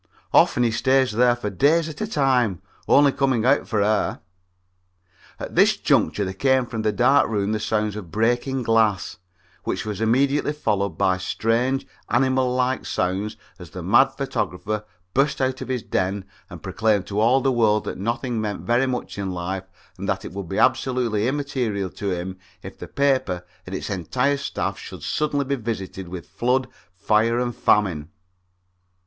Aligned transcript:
Often 0.33 0.63
he 0.63 0.71
stays 0.71 1.11
there 1.11 1.35
for 1.35 1.51
days 1.51 1.87
at 1.87 2.01
a 2.01 2.07
time, 2.07 2.59
only 2.87 3.11
coming 3.11 3.45
out 3.45 3.67
for 3.67 3.83
air." 3.83 4.21
At 5.39 5.53
this 5.53 5.77
juncture 5.77 6.25
there 6.25 6.33
came 6.33 6.65
from 6.65 6.81
the 6.81 6.91
dark 6.91 7.29
room 7.29 7.51
the 7.51 7.59
sounds 7.59 7.95
of 7.95 8.09
breaking 8.09 8.63
glass, 8.63 9.17
which 9.63 9.85
was 9.85 10.01
immediately 10.01 10.53
followed 10.53 10.97
by 10.97 11.19
strange 11.19 11.85
animal 12.09 12.49
like 12.51 12.83
sounds 12.87 13.37
as 13.59 13.69
the 13.69 13.83
mad 13.83 14.07
photographer 14.07 14.85
burst 15.13 15.39
out 15.39 15.61
of 15.61 15.67
his 15.67 15.83
den 15.83 16.25
and 16.49 16.63
proclaimed 16.63 17.05
to 17.05 17.19
all 17.19 17.39
the 17.39 17.51
world 17.51 17.83
that 17.83 17.99
nothing 17.99 18.41
meant 18.41 18.61
very 18.61 18.87
much 18.87 19.19
in 19.19 19.25
his 19.27 19.33
life 19.35 19.65
and 19.99 20.09
that 20.09 20.25
it 20.25 20.31
would 20.31 20.49
be 20.49 20.57
absolutely 20.57 21.27
immaterial 21.27 21.91
to 21.91 22.09
him 22.09 22.39
if 22.63 22.75
the 22.75 22.87
paper 22.87 23.45
and 23.67 23.75
its 23.75 23.91
entire 23.91 24.37
staff 24.37 24.79
should 24.79 25.03
suddenly 25.03 25.45
be 25.45 25.53
visited 25.55 26.07
with 26.07 26.27
flood, 26.27 26.67
fire 26.95 27.39
and 27.39 27.55
famine. 27.55 28.09